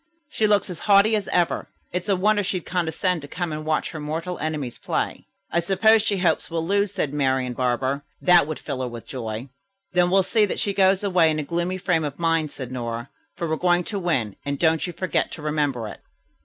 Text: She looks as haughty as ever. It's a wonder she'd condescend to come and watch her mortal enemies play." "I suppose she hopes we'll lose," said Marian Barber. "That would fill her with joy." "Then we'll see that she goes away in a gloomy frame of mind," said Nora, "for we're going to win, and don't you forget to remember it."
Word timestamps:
She 0.29 0.47
looks 0.47 0.67
as 0.71 0.79
haughty 0.89 1.15
as 1.15 1.27
ever. 1.27 1.69
It's 1.93 2.09
a 2.09 2.15
wonder 2.15 2.41
she'd 2.43 2.65
condescend 2.65 3.21
to 3.21 3.27
come 3.27 3.51
and 3.51 3.63
watch 3.63 3.91
her 3.91 3.99
mortal 3.99 4.39
enemies 4.39 4.79
play." 4.79 5.27
"I 5.51 5.59
suppose 5.59 6.01
she 6.01 6.17
hopes 6.17 6.49
we'll 6.49 6.65
lose," 6.65 6.91
said 6.91 7.13
Marian 7.13 7.53
Barber. 7.53 8.01
"That 8.19 8.47
would 8.47 8.57
fill 8.57 8.81
her 8.81 8.87
with 8.87 9.05
joy." 9.05 9.49
"Then 9.93 10.09
we'll 10.09 10.23
see 10.23 10.45
that 10.47 10.57
she 10.57 10.73
goes 10.73 11.03
away 11.03 11.29
in 11.29 11.37
a 11.37 11.43
gloomy 11.43 11.77
frame 11.77 12.03
of 12.03 12.17
mind," 12.17 12.49
said 12.49 12.71
Nora, 12.71 13.09
"for 13.35 13.47
we're 13.47 13.57
going 13.57 13.83
to 13.83 13.99
win, 13.99 14.37
and 14.43 14.57
don't 14.57 14.87
you 14.87 14.91
forget 14.93 15.31
to 15.33 15.43
remember 15.43 15.87
it." 15.87 15.99